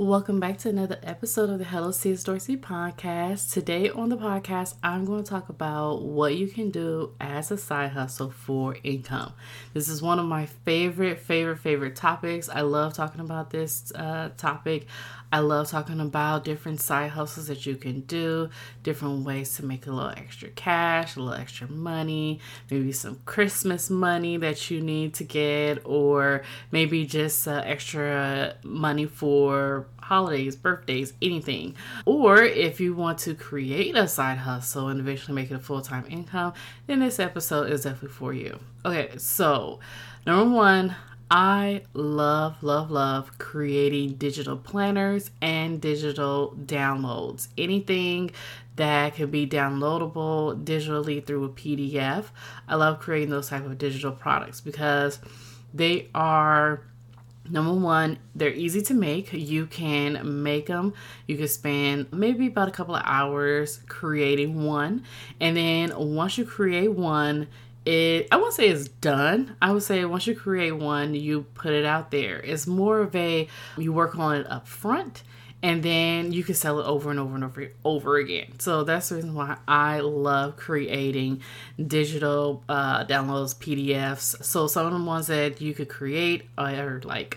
Welcome 0.00 0.40
back 0.40 0.56
to 0.60 0.70
another 0.70 0.98
episode 1.02 1.50
of 1.50 1.58
the 1.58 1.66
Hello 1.66 1.90
C.S. 1.90 2.24
Dorsey 2.24 2.56
podcast. 2.56 3.52
Today 3.52 3.90
on 3.90 4.08
the 4.08 4.16
podcast, 4.16 4.76
I'm 4.82 5.04
going 5.04 5.22
to 5.22 5.28
talk 5.28 5.50
about 5.50 6.00
what 6.00 6.36
you 6.36 6.46
can 6.46 6.70
do 6.70 7.12
as 7.20 7.50
a 7.50 7.58
side 7.58 7.90
hustle 7.90 8.30
for 8.30 8.78
income. 8.82 9.34
This 9.74 9.90
is 9.90 10.00
one 10.00 10.18
of 10.18 10.24
my 10.24 10.46
favorite, 10.46 11.18
favorite, 11.20 11.58
favorite 11.58 11.96
topics. 11.96 12.48
I 12.48 12.62
love 12.62 12.94
talking 12.94 13.20
about 13.20 13.50
this 13.50 13.92
uh, 13.94 14.30
topic. 14.38 14.86
I 15.32 15.40
love 15.40 15.68
talking 15.68 16.00
about 16.00 16.44
different 16.44 16.80
side 16.80 17.10
hustles 17.10 17.46
that 17.46 17.64
you 17.64 17.76
can 17.76 18.00
do, 18.00 18.48
different 18.82 19.24
ways 19.24 19.54
to 19.56 19.64
make 19.64 19.86
a 19.86 19.92
little 19.92 20.10
extra 20.10 20.48
cash, 20.48 21.14
a 21.14 21.20
little 21.20 21.38
extra 21.38 21.68
money, 21.68 22.40
maybe 22.68 22.90
some 22.90 23.20
Christmas 23.26 23.90
money 23.90 24.38
that 24.38 24.70
you 24.70 24.80
need 24.80 25.14
to 25.14 25.24
get, 25.24 25.78
or 25.84 26.42
maybe 26.72 27.06
just 27.06 27.46
uh, 27.46 27.62
extra 27.64 28.56
money 28.64 29.06
for 29.06 29.86
holidays, 30.00 30.56
birthdays, 30.56 31.12
anything. 31.22 31.74
Or 32.04 32.42
if 32.42 32.80
you 32.80 32.94
want 32.94 33.18
to 33.20 33.34
create 33.34 33.96
a 33.96 34.08
side 34.08 34.38
hustle 34.38 34.88
and 34.88 35.00
eventually 35.00 35.34
make 35.34 35.50
it 35.50 35.54
a 35.54 35.58
full 35.58 35.82
time 35.82 36.04
income, 36.08 36.52
then 36.86 37.00
this 37.00 37.18
episode 37.18 37.70
is 37.70 37.84
definitely 37.84 38.08
for 38.08 38.32
you. 38.32 38.58
Okay, 38.84 39.10
so 39.18 39.80
number 40.26 40.54
one, 40.54 40.96
I 41.30 41.82
love, 41.94 42.60
love, 42.60 42.90
love 42.90 43.38
creating 43.38 44.14
digital 44.14 44.56
planners 44.56 45.30
and 45.40 45.80
digital 45.80 46.56
downloads. 46.66 47.48
Anything 47.56 48.32
that 48.74 49.14
can 49.14 49.30
be 49.30 49.46
downloadable 49.46 50.64
digitally 50.64 51.24
through 51.24 51.44
a 51.44 51.48
PDF. 51.50 52.26
I 52.66 52.74
love 52.76 52.98
creating 52.98 53.30
those 53.30 53.48
type 53.48 53.64
of 53.64 53.78
digital 53.78 54.10
products 54.10 54.60
because 54.60 55.20
they 55.74 56.08
are 56.14 56.82
Number 57.50 57.72
one, 57.72 58.18
they're 58.34 58.52
easy 58.52 58.80
to 58.82 58.94
make. 58.94 59.32
You 59.32 59.66
can 59.66 60.42
make 60.42 60.66
them. 60.66 60.94
You 61.26 61.36
can 61.36 61.48
spend 61.48 62.12
maybe 62.12 62.46
about 62.46 62.68
a 62.68 62.70
couple 62.70 62.94
of 62.94 63.02
hours 63.04 63.80
creating 63.88 64.64
one. 64.64 65.04
And 65.40 65.56
then 65.56 65.92
once 65.96 66.38
you 66.38 66.44
create 66.44 66.92
one, 66.92 67.48
it 67.84 68.28
I 68.30 68.36
won't 68.36 68.54
say 68.54 68.68
it's 68.68 68.88
done. 68.88 69.56
I 69.60 69.72
would 69.72 69.82
say 69.82 70.04
once 70.04 70.26
you 70.26 70.34
create 70.34 70.72
one, 70.72 71.14
you 71.14 71.42
put 71.54 71.72
it 71.72 71.84
out 71.84 72.10
there. 72.10 72.40
It's 72.40 72.66
more 72.66 73.00
of 73.00 73.14
a 73.16 73.48
you 73.76 73.92
work 73.92 74.18
on 74.18 74.36
it 74.36 74.50
up 74.50 74.68
front 74.68 75.22
and 75.62 75.82
then 75.82 76.32
you 76.32 76.42
can 76.42 76.54
sell 76.54 76.80
it 76.80 76.86
over 76.86 77.10
and 77.10 77.20
over 77.20 77.34
and 77.34 77.44
over 77.44 77.70
over 77.84 78.16
again. 78.16 78.58
So 78.58 78.84
that's 78.84 79.10
the 79.10 79.16
reason 79.16 79.34
why 79.34 79.56
I 79.68 80.00
love 80.00 80.56
creating 80.56 81.42
digital 81.84 82.62
uh, 82.68 83.04
downloads, 83.04 83.54
PDFs. 83.56 84.42
So 84.44 84.66
some 84.66 84.86
of 84.86 84.92
the 84.92 85.04
ones 85.04 85.26
that 85.26 85.60
you 85.60 85.74
could 85.74 85.88
create 85.88 86.48
are 86.56 87.00
like 87.04 87.36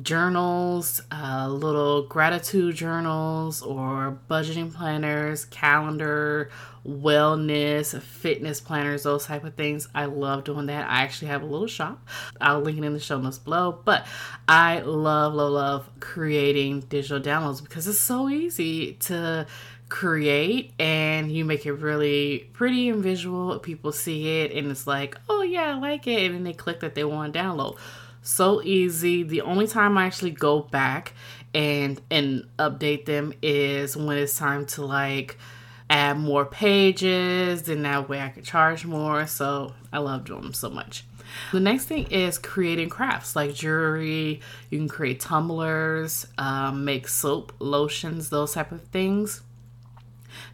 journals, 0.00 1.02
uh, 1.10 1.48
little 1.48 2.02
gratitude 2.02 2.74
journals, 2.74 3.60
or 3.60 4.18
budgeting 4.30 4.72
planners, 4.72 5.44
calendar, 5.46 6.50
wellness, 6.86 8.00
fitness 8.00 8.60
planners, 8.60 9.02
those 9.02 9.26
type 9.26 9.44
of 9.44 9.54
things. 9.54 9.88
I 9.94 10.06
love 10.06 10.44
doing 10.44 10.66
that. 10.66 10.88
I 10.88 11.02
actually 11.02 11.28
have 11.28 11.42
a 11.42 11.46
little 11.46 11.66
shop. 11.66 12.06
I'll 12.40 12.60
link 12.60 12.78
it 12.78 12.84
in 12.84 12.94
the 12.94 13.00
show 13.00 13.20
notes 13.20 13.38
below. 13.38 13.80
But 13.84 14.06
I 14.48 14.80
love, 14.80 15.34
love, 15.34 15.52
love 15.52 15.90
creating 16.00 16.80
digital 16.80 17.20
downloads 17.20 17.62
because 17.62 17.86
it's 17.86 17.98
so 17.98 18.28
easy 18.28 18.94
to 18.94 19.46
create 19.90 20.72
and 20.78 21.30
you 21.30 21.44
make 21.44 21.66
it 21.66 21.72
really 21.74 22.48
pretty 22.54 22.88
and 22.88 23.02
visual. 23.02 23.58
People 23.58 23.92
see 23.92 24.40
it 24.40 24.52
and 24.52 24.70
it's 24.70 24.86
like, 24.86 25.18
oh 25.28 25.42
yeah, 25.42 25.76
I 25.76 25.78
like 25.78 26.06
it. 26.06 26.24
And 26.24 26.34
then 26.34 26.44
they 26.44 26.54
click 26.54 26.80
that 26.80 26.94
they 26.94 27.04
want 27.04 27.34
to 27.34 27.38
download 27.38 27.76
so 28.22 28.62
easy. 28.62 29.22
The 29.22 29.42
only 29.42 29.66
time 29.66 29.98
I 29.98 30.06
actually 30.06 30.30
go 30.30 30.60
back 30.60 31.12
and 31.54 32.00
and 32.10 32.46
update 32.58 33.04
them 33.04 33.34
is 33.42 33.96
when 33.96 34.16
it's 34.16 34.36
time 34.36 34.64
to 34.64 34.86
like 34.86 35.36
add 35.90 36.18
more 36.18 36.46
pages 36.46 37.64
then 37.64 37.82
that 37.82 38.08
way 38.08 38.20
I 38.20 38.30
can 38.30 38.42
charge 38.42 38.86
more. 38.86 39.26
So 39.26 39.74
I 39.92 39.98
love 39.98 40.24
doing 40.24 40.42
them 40.42 40.54
so 40.54 40.70
much. 40.70 41.04
The 41.50 41.60
next 41.60 41.86
thing 41.86 42.06
is 42.10 42.38
creating 42.38 42.90
crafts 42.90 43.34
like 43.34 43.54
jewelry. 43.54 44.40
You 44.70 44.78
can 44.78 44.88
create 44.88 45.20
tumblers, 45.20 46.26
um, 46.38 46.84
make 46.84 47.08
soap, 47.08 47.52
lotions, 47.58 48.30
those 48.30 48.52
type 48.52 48.72
of 48.72 48.82
things. 48.88 49.42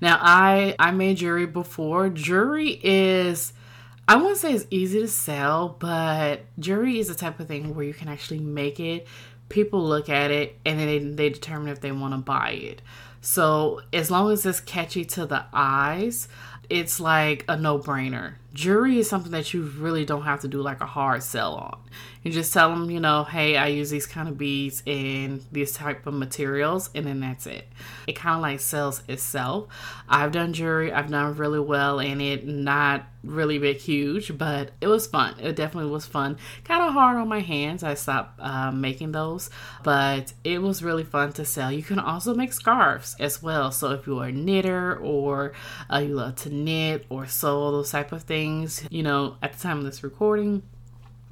Now 0.01 0.19
I 0.21 0.75
I 0.79 0.91
made 0.91 1.19
jewelry 1.19 1.47
before. 1.47 2.09
Jewelry 2.09 2.81
is 2.83 3.53
I 4.09 4.17
won't 4.17 4.39
say 4.39 4.55
it's 4.55 4.67
easy 4.71 5.01
to 5.01 5.09
sell, 5.09 5.77
but 5.79 6.47
jewelry 6.59 6.99
is 6.99 7.09
the 7.09 7.15
type 7.15 7.39
of 7.41 7.47
thing 7.47 7.75
where 7.75 7.85
you 7.85 7.93
can 7.93 8.09
actually 8.09 8.41
make 8.41 8.81
it. 8.81 9.07
People 9.51 9.85
look 9.85 10.09
at 10.09 10.31
it 10.31 10.59
and 10.65 10.81
then 10.81 10.87
they, 10.87 10.99
they 10.99 11.29
determine 11.29 11.69
if 11.69 11.83
they 11.83 11.93
want 11.93 12.15
to 12.15 12.19
buy 12.19 12.53
it. 12.53 12.81
So 13.21 13.83
as 13.93 14.11
long 14.11 14.33
as 14.33 14.47
it's 14.47 14.61
catchy 14.61 15.05
to 15.05 15.27
the 15.27 15.45
eyes, 15.53 16.27
it's 16.71 16.99
like 16.99 17.45
a 17.49 17.57
no 17.59 17.79
brainer. 17.79 18.37
Jewelry 18.55 18.99
is 18.99 19.09
something 19.09 19.33
that 19.33 19.53
you 19.53 19.63
really 19.63 20.05
don't 20.05 20.23
have 20.23 20.41
to 20.41 20.49
do 20.49 20.63
like 20.63 20.81
a 20.81 20.87
hard 20.87 21.23
sell 21.23 21.55
on. 21.55 21.79
You 22.23 22.33
just 22.33 22.53
tell 22.53 22.71
them, 22.71 22.91
you 22.91 23.01
know, 23.01 23.25
hey, 23.25 23.57
I 23.57 23.69
use 23.69 23.91
these 23.91 24.07
kind 24.07 24.29
of 24.29 24.37
beads 24.37 24.83
and 24.87 25.45
these 25.53 25.73
type 25.73 26.07
of 26.07 26.15
materials, 26.15 26.91
and 26.95 27.07
then 27.07 27.21
that's 27.21 27.47
it. 27.47 27.69
It 28.07 28.17
kind 28.17 28.37
of 28.37 28.43
like 28.43 28.61
sells 28.61 29.03
itself. 29.09 29.69
I've 30.09 30.33
done 30.33 30.53
jewelry, 30.53 30.93
I've 30.93 31.11
done 31.11 31.37
really 31.37 31.61
well 31.61 32.01
in 32.01 32.21
it, 32.21 32.47
not 32.47 33.05
really 33.23 33.59
big, 33.59 33.79
huge, 33.79 34.37
but 34.37 34.71
it 34.81 34.87
was 34.87 35.07
fun. 35.07 35.35
It 35.41 35.57
definitely 35.57 35.91
was 35.91 36.07
fun. 36.07 36.39
Kind 36.65 36.83
of 36.83 36.93
hard 36.93 37.17
on 37.17 37.29
my 37.29 37.41
hands. 37.41 37.83
I 37.83 37.95
stopped 37.95 38.39
uh, 38.41 38.71
making 38.73 39.13
those, 39.13 39.51
but 39.83 40.33
it 40.45 40.63
was 40.63 40.83
really 40.83 41.05
fun 41.05 41.33
to 41.35 41.45
sell. 41.45 41.71
You 41.71 41.83
can 41.83 41.99
also 41.99 42.35
make 42.35 42.53
scarves 42.53 43.17
as 43.19 43.43
well. 43.43 43.71
So 43.71 43.91
if 43.93 44.07
you're 44.07 44.25
a 44.25 44.33
knitter 44.33 44.97
or 44.97 45.53
uh, 45.93 45.99
you 45.99 46.15
love 46.15 46.37
to 46.37 46.51
knit 46.51 47.07
or 47.09 47.27
sew, 47.27 47.71
those 47.71 47.91
type 47.91 48.13
of 48.13 48.23
things, 48.23 48.38
you 48.91 49.03
know, 49.03 49.37
at 49.43 49.53
the 49.53 49.59
time 49.59 49.79
of 49.79 49.85
this 49.85 50.03
recording, 50.03 50.63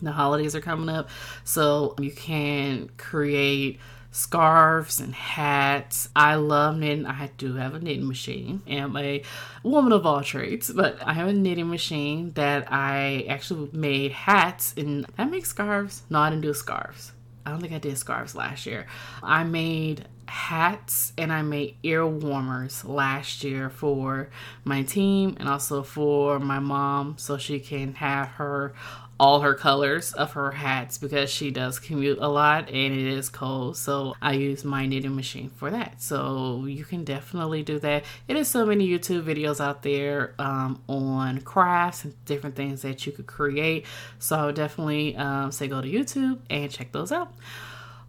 the 0.02 0.12
holidays 0.12 0.54
are 0.54 0.60
coming 0.60 0.88
up, 0.88 1.08
so 1.44 1.94
you 1.98 2.10
can 2.10 2.90
create 2.96 3.80
scarves 4.10 4.98
and 4.98 5.14
hats. 5.14 6.08
I 6.16 6.36
love 6.36 6.78
knitting. 6.78 7.06
I 7.06 7.30
do 7.36 7.54
have 7.54 7.74
a 7.74 7.78
knitting 7.78 8.08
machine. 8.08 8.62
I'm 8.66 8.96
a 8.96 9.22
woman 9.62 9.92
of 9.92 10.06
all 10.06 10.22
trades, 10.22 10.70
but 10.70 10.98
I 11.06 11.12
have 11.12 11.28
a 11.28 11.32
knitting 11.32 11.68
machine 11.68 12.32
that 12.32 12.72
I 12.72 13.26
actually 13.28 13.68
made 13.72 14.12
hats 14.12 14.74
and 14.76 15.06
I 15.18 15.24
make 15.24 15.44
scarves. 15.44 16.02
No, 16.08 16.20
I 16.20 16.30
didn't 16.30 16.42
do 16.42 16.54
scarves. 16.54 17.12
I 17.44 17.50
don't 17.50 17.60
think 17.60 17.72
I 17.72 17.78
did 17.78 17.96
scarves 17.98 18.34
last 18.34 18.66
year. 18.66 18.86
I 19.22 19.44
made 19.44 20.08
hats 20.28 21.12
and 21.16 21.32
I 21.32 21.42
made 21.42 21.76
ear 21.82 22.06
warmers 22.06 22.84
last 22.84 23.44
year 23.44 23.70
for 23.70 24.28
my 24.64 24.82
team 24.82 25.36
and 25.38 25.48
also 25.48 25.82
for 25.82 26.38
my 26.38 26.58
mom 26.58 27.16
so 27.18 27.38
she 27.38 27.60
can 27.60 27.94
have 27.94 28.28
her 28.28 28.74
all 29.18 29.40
her 29.40 29.54
colors 29.54 30.12
of 30.12 30.32
her 30.32 30.50
hats 30.50 30.98
because 30.98 31.30
she 31.30 31.50
does 31.50 31.78
commute 31.78 32.18
a 32.18 32.28
lot 32.28 32.68
and 32.68 32.92
it 32.92 33.06
is 33.06 33.28
cold. 33.28 33.76
So 33.76 34.14
I 34.20 34.32
use 34.32 34.64
my 34.64 34.86
knitting 34.86 35.16
machine 35.16 35.50
for 35.56 35.70
that. 35.70 36.02
So 36.02 36.66
you 36.66 36.84
can 36.84 37.04
definitely 37.04 37.62
do 37.62 37.78
that. 37.78 38.04
It 38.28 38.36
is 38.36 38.48
so 38.48 38.66
many 38.66 38.86
YouTube 38.86 39.22
videos 39.24 39.60
out 39.60 39.82
there 39.82 40.34
um, 40.38 40.82
on 40.88 41.40
crafts 41.40 42.04
and 42.04 42.24
different 42.26 42.56
things 42.56 42.82
that 42.82 43.06
you 43.06 43.12
could 43.12 43.26
create. 43.26 43.86
So 44.18 44.36
I 44.36 44.46
would 44.46 44.54
definitely 44.54 45.16
um, 45.16 45.50
say 45.50 45.68
go 45.68 45.80
to 45.80 45.88
YouTube 45.88 46.38
and 46.50 46.70
check 46.70 46.92
those 46.92 47.10
out. 47.10 47.32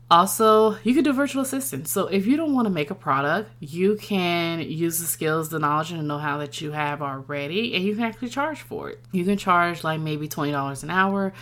Also, 0.10 0.78
you 0.84 0.94
can 0.94 1.04
do 1.04 1.12
virtual 1.12 1.42
assistant. 1.42 1.88
So 1.88 2.08
if 2.08 2.26
you 2.26 2.38
don't 2.38 2.54
want 2.54 2.66
to 2.66 2.74
make 2.74 2.92
a 2.92 2.96
product, 2.96 3.52
you 3.60 3.98
can 3.98 4.62
use 4.62 5.00
the 5.00 5.06
skills, 5.06 5.50
the 5.50 5.60
knowledge, 5.60 5.92
and 5.92 6.00
the 6.00 6.04
know-how 6.06 6.38
that 6.38 6.62
you 6.62 6.72
have 6.72 7.02
already, 7.02 7.76
and 7.76 7.84
you 7.84 7.94
can 7.94 8.06
actually 8.06 8.30
charge 8.30 8.62
for 8.62 8.90
it. 8.90 9.04
You 9.12 9.26
can 9.26 9.38
charge 9.38 9.84
like 9.84 10.00
maybe 10.00 10.30
twenty 10.30 10.52
dollars 10.52 10.82
an 10.84 10.92
hour 10.92 11.34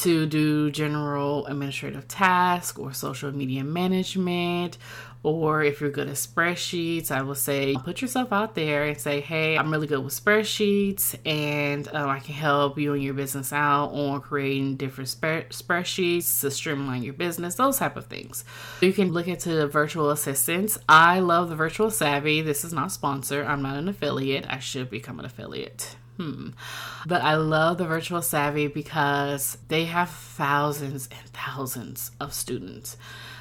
to 0.00 0.26
do 0.26 0.70
general 0.70 1.46
administrative 1.46 2.08
tasks 2.08 2.78
or 2.78 2.92
social 2.92 3.32
media 3.32 3.64
management 3.64 4.78
or 5.22 5.62
if 5.62 5.80
you're 5.80 5.90
good 5.90 6.08
at 6.08 6.14
spreadsheets, 6.14 7.10
I 7.10 7.20
will 7.22 7.34
say 7.34 7.76
put 7.84 8.00
yourself 8.00 8.32
out 8.32 8.54
there 8.54 8.84
and 8.84 8.98
say, 8.98 9.20
hey, 9.20 9.58
I'm 9.58 9.70
really 9.70 9.86
good 9.86 10.02
with 10.02 10.18
spreadsheets 10.18 11.14
and 11.26 11.86
um, 11.88 12.08
I 12.08 12.20
can 12.20 12.34
help 12.34 12.78
you 12.78 12.94
and 12.94 13.02
your 13.02 13.12
business 13.12 13.52
out 13.52 13.88
on 13.88 14.22
creating 14.22 14.76
different 14.76 15.10
spreadsheets 15.10 16.40
to 16.40 16.50
streamline 16.50 17.02
your 17.02 17.12
business, 17.12 17.56
those 17.56 17.78
type 17.78 17.96
of 17.96 18.06
things. 18.06 18.44
You 18.80 18.94
can 18.94 19.12
look 19.12 19.28
into 19.28 19.66
virtual 19.66 20.10
assistants. 20.10 20.78
I 20.88 21.20
love 21.20 21.50
the 21.50 21.56
Virtual 21.56 21.90
Savvy. 21.90 22.40
This 22.40 22.64
is 22.64 22.72
not 22.72 22.90
sponsored. 22.90 23.46
I'm 23.46 23.60
not 23.60 23.76
an 23.76 23.88
affiliate. 23.88 24.46
I 24.48 24.58
should 24.58 24.88
become 24.88 25.18
an 25.18 25.26
affiliate. 25.26 25.96
Hmm. 26.16 26.50
But 27.06 27.22
I 27.22 27.36
love 27.36 27.78
the 27.78 27.86
Virtual 27.86 28.20
Savvy 28.20 28.66
because 28.66 29.56
they 29.68 29.86
have 29.86 30.10
thousands 30.10 31.08
and 31.10 31.26
thousands 31.30 32.10
of 32.20 32.34
students 32.34 32.96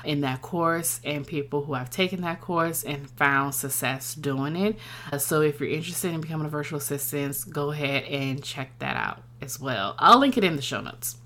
in 0.05 0.21
that 0.21 0.41
course 0.41 1.01
and 1.03 1.27
people 1.27 1.65
who 1.65 1.73
have 1.73 1.89
taken 1.89 2.21
that 2.21 2.39
course 2.39 2.83
and 2.83 3.09
found 3.11 3.53
success 3.53 4.15
doing 4.15 4.55
it. 4.55 4.77
So 5.17 5.41
if 5.41 5.59
you're 5.59 5.69
interested 5.69 6.13
in 6.13 6.21
becoming 6.21 6.47
a 6.47 6.49
virtual 6.49 6.77
assistant, 6.77 7.37
go 7.49 7.71
ahead 7.71 8.03
and 8.05 8.41
check 8.41 8.79
that 8.79 8.95
out 8.95 9.23
as 9.41 9.59
well. 9.59 9.95
I'll 9.99 10.19
link 10.19 10.37
it 10.37 10.45
in 10.45 10.55
the 10.55 10.61
show 10.61 10.79
notes. 10.79 11.17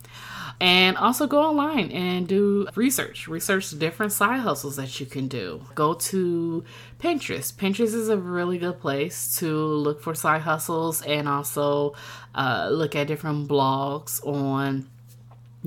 And 0.64 0.96
also 0.96 1.28
go 1.28 1.42
online 1.42 1.92
and 1.92 2.26
do 2.26 2.70
research. 2.76 3.28
Research 3.28 3.78
different 3.78 4.14
side 4.14 4.40
hustles 4.40 4.78
that 4.78 4.98
you 4.98 5.06
can 5.06 5.28
do. 5.28 5.62
Go 5.76 5.94
to 5.96 6.64
Pinterest. 7.02 7.52
Pinterest 7.52 7.94
is 7.94 8.08
a 8.08 8.16
really 8.16 8.60
good 8.60 8.80
place 8.80 9.38
to 9.40 9.54
look 9.54 10.02
for 10.02 10.16
side 10.16 10.40
hustles 10.40 11.02
and 11.02 11.28
also 11.28 11.96
uh, 12.34 12.70
look 12.72 12.96
at 12.96 13.08
different 13.08 13.50
blogs 13.50 14.26
on 14.26 14.88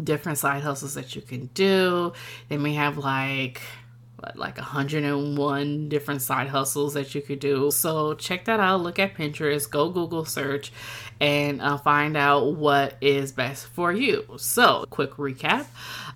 different 0.02 0.38
side 0.38 0.62
hustles 0.62 0.94
that 0.94 1.14
you 1.14 1.20
can 1.20 1.50
do. 1.52 2.14
They 2.48 2.56
may 2.56 2.72
have 2.72 2.96
like 2.96 3.60
like 4.34 4.56
101 4.56 5.88
different 5.88 6.22
side 6.22 6.48
hustles 6.48 6.94
that 6.94 7.14
you 7.14 7.22
could 7.22 7.40
do. 7.40 7.70
So 7.70 8.14
check 8.14 8.46
that 8.46 8.60
out. 8.60 8.82
Look 8.82 8.98
at 8.98 9.14
Pinterest, 9.14 9.70
go 9.70 9.90
Google 9.90 10.24
search, 10.24 10.72
and 11.20 11.62
uh, 11.62 11.78
find 11.78 12.16
out 12.16 12.54
what 12.54 12.96
is 13.00 13.32
best 13.32 13.66
for 13.68 13.92
you. 13.92 14.24
So, 14.36 14.84
quick 14.90 15.12
recap 15.12 15.66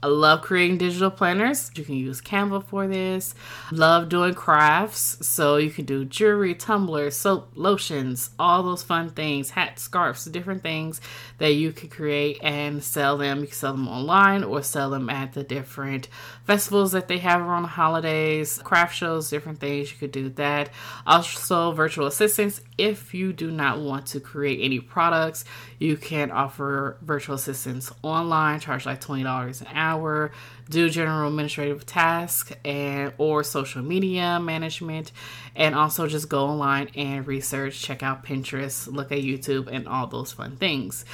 I 0.02 0.06
love 0.06 0.41
creating 0.41 0.79
digital 0.79 1.11
planners. 1.11 1.70
You 1.75 1.85
can 1.85 1.94
use 1.94 2.23
Canva 2.23 2.64
for 2.64 2.88
this. 2.88 3.35
Love 3.70 4.08
doing 4.08 4.32
crafts. 4.32 5.26
So 5.26 5.56
you 5.56 5.70
can 5.70 5.85
do 5.85 6.06
jewelry, 6.06 6.55
tumblers, 6.55 7.17
soap, 7.17 7.52
lotions, 7.55 8.31
all 8.38 8.62
those 8.62 8.82
fun 8.82 9.11
things, 9.11 9.50
hats, 9.50 9.82
scarves, 9.82 10.25
different 10.25 10.62
things 10.62 11.02
that 11.37 11.52
you 11.52 11.73
can 11.73 11.91
create 11.91 12.38
and 12.43 12.82
sell 12.82 13.19
them. 13.19 13.41
You 13.41 13.47
can 13.47 13.55
sell 13.55 13.73
them 13.73 13.88
online 13.88 14.43
or 14.43 14.62
sell 14.62 14.88
them 14.88 15.11
at 15.11 15.35
the 15.35 15.43
different 15.43 16.08
festivals 16.44 16.93
that 16.93 17.08
they 17.08 17.19
have 17.19 17.43
around 17.43 17.62
the 17.62 17.69
holidays, 17.69 18.58
craft 18.64 18.94
shows, 18.94 19.29
different 19.29 19.61
things. 19.61 19.93
You 19.93 19.99
could 19.99 20.12
do 20.12 20.31
that. 20.31 20.70
Also, 21.06 21.73
virtual 21.73 22.06
assistants. 22.06 22.62
If 22.79 23.12
you 23.12 23.35
do 23.35 23.50
not 23.50 23.79
want 23.79 24.06
to 24.06 24.20
create 24.20 24.64
any 24.64 24.81
products, 24.81 25.44
you 25.79 25.96
can 25.99 26.31
offer 26.31 26.96
virtual 27.03 27.35
assistants 27.35 27.93
online, 28.03 28.61
charge 28.61 28.87
like 28.87 29.00
$20 29.00 29.61
an 29.61 29.67
hour, 29.90 30.31
do 30.69 30.88
general 30.88 31.28
administrative 31.28 31.84
tasks 31.84 32.52
and 32.64 33.12
or 33.19 33.42
social 33.42 33.82
media 33.82 34.38
management 34.38 35.10
and 35.56 35.75
also 35.75 36.06
just 36.06 36.28
go 36.28 36.44
online 36.44 36.88
and 36.94 37.26
research 37.26 37.82
check 37.82 38.04
out 38.04 38.25
pinterest 38.25 38.87
look 38.87 39.10
at 39.10 39.19
youtube 39.19 39.69
and 39.70 39.88
all 39.88 40.06
those 40.06 40.31
fun 40.31 40.56
things. 40.56 41.04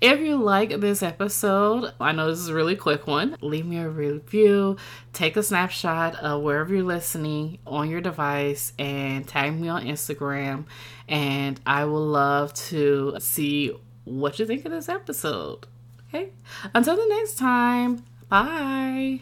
If 0.00 0.20
you 0.20 0.36
like 0.36 0.80
this 0.80 1.02
episode 1.02 1.92
i 1.98 2.12
know 2.12 2.28
this 2.28 2.40
is 2.40 2.48
a 2.48 2.54
really 2.54 2.76
quick 2.76 3.06
one 3.06 3.36
leave 3.40 3.64
me 3.64 3.78
a 3.78 3.88
review 3.88 4.76
take 5.14 5.36
a 5.36 5.42
snapshot 5.42 6.16
of 6.16 6.42
wherever 6.42 6.74
you're 6.74 6.84
listening 6.84 7.58
on 7.66 7.88
your 7.88 8.02
device 8.02 8.74
and 8.78 9.26
tag 9.26 9.58
me 9.58 9.68
on 9.68 9.84
instagram 9.84 10.66
and 11.08 11.58
i 11.64 11.84
will 11.84 12.06
love 12.06 12.52
to 12.52 13.16
see 13.18 13.74
what 14.04 14.38
you 14.38 14.44
think 14.44 14.64
of 14.66 14.72
this 14.72 14.90
episode 14.90 15.66
okay? 16.08 16.30
Until 16.74 16.96
the 16.96 17.06
next 17.08 17.36
time 17.38 18.04
Bye. 18.28 19.20